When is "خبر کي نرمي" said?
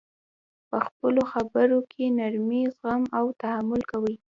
1.31-2.61